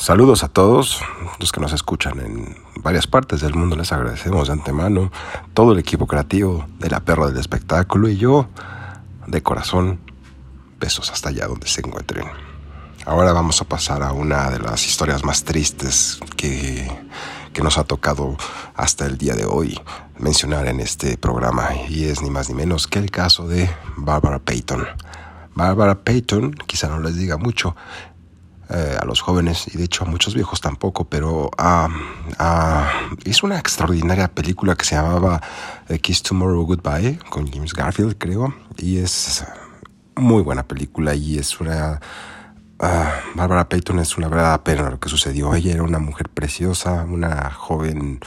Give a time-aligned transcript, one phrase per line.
[0.00, 1.02] Saludos a todos
[1.38, 3.76] los que nos escuchan en varias partes del mundo.
[3.76, 5.12] Les agradecemos de antemano
[5.52, 8.48] todo el equipo creativo de la perra del espectáculo y yo,
[9.26, 10.00] de corazón,
[10.78, 12.26] besos hasta allá donde se encuentren.
[13.04, 16.90] Ahora vamos a pasar a una de las historias más tristes que,
[17.52, 18.38] que nos ha tocado
[18.74, 19.78] hasta el día de hoy
[20.18, 24.38] mencionar en este programa y es ni más ni menos que el caso de Barbara
[24.38, 24.86] Payton.
[25.54, 27.76] Barbara Payton, quizá no les diga mucho,
[28.72, 31.88] eh, a los jóvenes y de hecho a muchos viejos tampoco, pero uh,
[33.24, 35.40] hizo una extraordinaria película que se llamaba
[36.00, 39.44] Kiss Tomorrow Goodbye con James Garfield, creo, y es
[40.16, 42.00] muy buena película y es una...
[42.78, 45.54] Uh, Barbara Payton es una verdadera pena lo que sucedió.
[45.54, 48.20] Ella era una mujer preciosa, una joven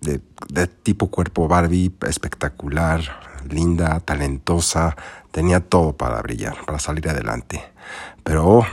[0.00, 3.02] de tipo cuerpo Barbie, espectacular,
[3.48, 4.96] linda, talentosa,
[5.30, 7.62] tenía todo para brillar, para salir adelante.
[8.22, 8.64] Pero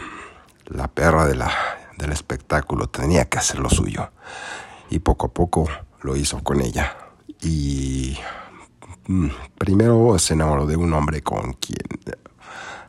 [0.67, 1.51] la perra de la,
[1.97, 4.11] del espectáculo tenía que hacer lo suyo.
[4.89, 5.67] Y poco a poco
[6.01, 6.95] lo hizo con ella.
[7.41, 8.17] Y
[9.07, 11.77] mm, primero se enamoró de un hombre con quien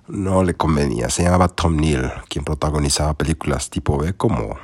[0.08, 1.10] no le convenía.
[1.10, 4.56] Se llamaba Tom Neal, quien protagonizaba películas tipo B como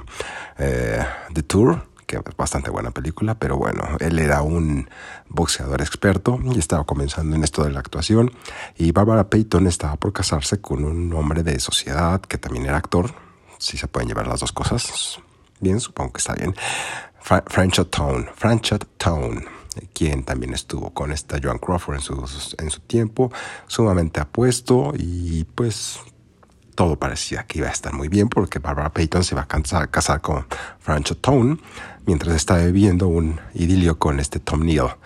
[0.58, 4.88] eh, The Tour, es bastante buena película, pero bueno, él era un
[5.28, 8.32] boxeador experto y estaba comenzando en esto de la actuación.
[8.76, 13.14] Y Barbara Payton estaba por casarse con un hombre de sociedad que también era actor.
[13.58, 15.20] Si se pueden llevar las dos cosas,
[15.60, 16.54] bien, supongo que está bien.
[17.20, 19.44] Fra Tone, Franchot Tone,
[19.94, 23.32] quien también estuvo con esta Joan Crawford en su, en su tiempo,
[23.68, 26.00] sumamente apuesto y pues
[26.74, 29.46] todo parecía que iba a estar muy bien porque Barbara Payton se iba a
[29.88, 30.46] casar, con
[30.80, 31.58] Franchot Tone
[32.06, 34.96] mientras estaba viviendo un idilio con este Tom Neal.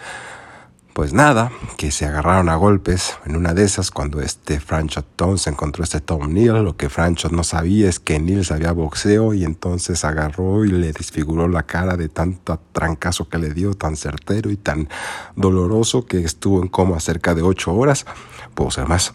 [0.95, 5.37] Pues nada, que se agarraron a golpes en una de esas cuando este Franchot Tone
[5.37, 6.65] se encontró este Tom Neal.
[6.65, 10.93] Lo que Franchot no sabía es que Neal sabía boxeo y entonces agarró y le
[10.93, 14.89] desfiguró la cara de tanto trancazo que le dio, tan certero y tan
[15.35, 18.07] doloroso que estuvo en coma cerca de ocho horas.
[18.55, 19.13] Puedo ser más.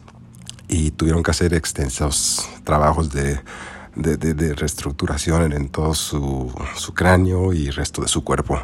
[0.72, 3.40] Y tuvieron que hacer extensos trabajos de
[3.96, 8.60] de, de, reestructuración en todo su, su, cráneo y resto de su cuerpo.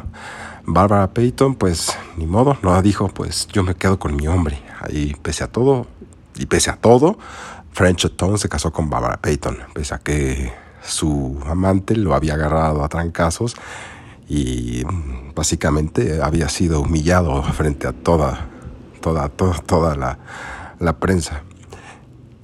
[0.64, 4.62] Barbara Payton, pues ni modo, no dijo, pues yo me quedo con mi hombre.
[4.80, 5.86] Ahí, pese a todo,
[6.36, 7.18] y pese a todo,
[7.72, 10.52] French Tone se casó con Barbara Payton, pese a que
[10.82, 13.56] su amante lo había agarrado a trancazos
[14.28, 14.82] y
[15.34, 18.46] básicamente había sido humillado frente a toda,
[19.00, 20.18] toda, toda, toda la,
[20.78, 21.42] la prensa.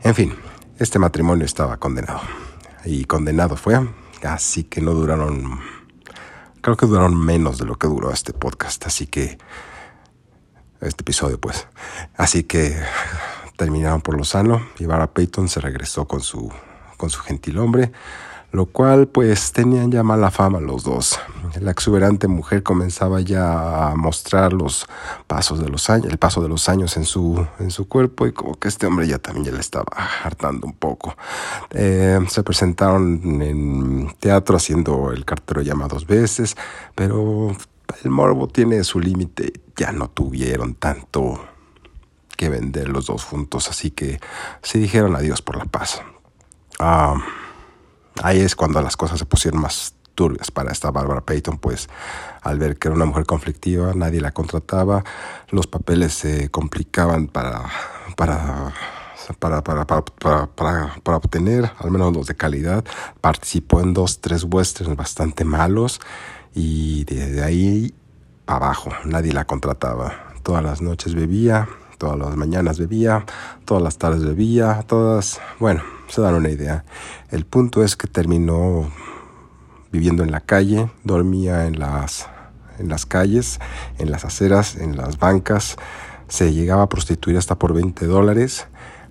[0.05, 0.35] En fin,
[0.79, 2.21] este matrimonio estaba condenado
[2.85, 3.81] y condenado fue.
[4.23, 5.61] Así que no duraron,
[6.61, 8.85] creo que duraron menos de lo que duró este podcast.
[8.85, 9.39] Así que,
[10.83, 11.69] este episodio pues.
[12.19, 12.77] Así que
[13.57, 16.53] terminaron por lo sano y Barra Payton se regresó con su,
[16.99, 17.91] con su gentil hombre
[18.55, 21.19] lo cual pues tenían ya mala fama los dos.
[21.61, 24.87] La exuberante mujer comenzaba ya a mostrar los
[25.27, 28.33] pasos de los años, el paso de los años en su, en su cuerpo y
[28.33, 29.91] como que este hombre ya también ya le estaba
[30.23, 31.17] hartando un poco.
[31.71, 36.57] Eh, se presentaron en teatro haciendo el cartero llama dos veces,
[36.95, 37.57] pero
[38.05, 41.45] el morbo tiene su límite, ya no tuvieron tanto
[42.37, 44.21] que vender los dos juntos, así que
[44.63, 46.03] se dijeron adiós por la paz.
[46.79, 47.17] Ah,
[48.23, 51.89] ahí es cuando las cosas se pusieron más turbias para esta Barbara Payton, pues
[52.43, 55.05] al ver que era una mujer conflictiva, nadie la contrataba,
[55.51, 57.65] los papeles se complicaban para,
[58.17, 58.73] para,
[59.39, 59.85] para, para,
[60.55, 62.85] para, obtener, al menos los de calidad.
[63.21, 66.01] Participó en dos, tres westerns bastante malos
[66.55, 67.95] y desde ahí
[68.47, 70.35] abajo, nadie la contrataba.
[70.43, 73.25] Todas las noches bebía, todas las mañanas bebía,
[73.65, 76.85] todas las tardes bebía, todas, bueno, se dan una idea.
[77.31, 78.91] El punto es que terminó
[79.93, 82.29] viviendo en la calle, dormía en las,
[82.79, 83.61] en las calles,
[83.99, 85.77] en las aceras, en las bancas,
[86.29, 88.67] se llegaba a prostituir hasta por 20 dólares.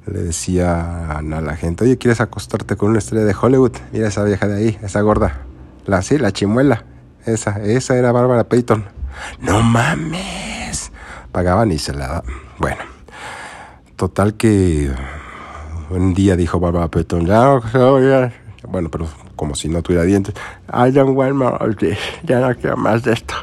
[0.06, 3.72] Le decía a la gente, oye, ¿quieres acostarte con una estrella de Hollywood?
[3.94, 5.46] Mira esa vieja de ahí, esa gorda.
[5.86, 6.84] La, sí, la chimuela.
[7.26, 8.84] Esa, esa era Bárbara Payton.
[9.40, 10.92] No mames.
[11.32, 12.24] Pagaban y se la...
[12.58, 12.84] Bueno,
[13.96, 14.92] total que
[16.02, 18.34] un día dijo Barbara ya,
[18.68, 20.34] bueno, pero como si no tuviera dientes,
[20.68, 23.36] I don't want more ya no quiero más de esto.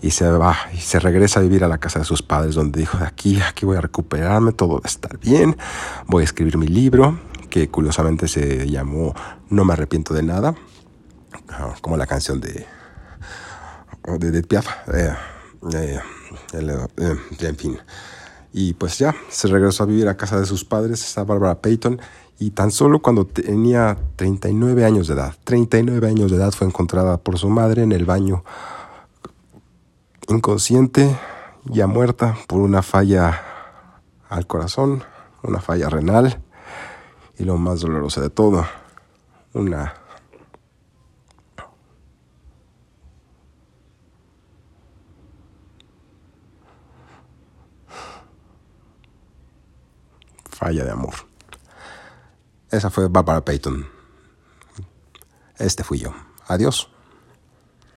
[0.00, 2.80] Y se va y se regresa a vivir a la casa de sus padres, donde
[2.80, 5.56] dijo, aquí, aquí voy a recuperarme, todo va a estar bien,
[6.06, 7.18] voy a escribir mi libro,
[7.50, 9.14] que curiosamente se llamó
[9.50, 10.54] No me arrepiento de nada,
[11.48, 12.64] ah, como la canción de,
[14.18, 14.68] de, de Piaf.
[14.94, 15.14] Eh,
[15.72, 15.98] eh,
[16.54, 17.78] eh, en fin.
[18.52, 22.00] Y pues ya, se regresó a vivir a casa de sus padres, está Barbara Payton,
[22.40, 27.18] Y tan solo cuando tenía 39 años de edad, 39 años de edad fue encontrada
[27.18, 28.44] por su madre en el baño,
[30.28, 31.16] inconsciente,
[31.64, 33.42] ya muerta por una falla
[34.28, 35.02] al corazón,
[35.42, 36.40] una falla renal
[37.38, 38.66] y lo más doloroso de todo,
[39.52, 39.94] una
[50.58, 51.14] falla de amor.
[52.70, 53.86] Esa fue Barbara Payton.
[55.56, 56.12] Este fui yo.
[56.48, 56.90] Adiós.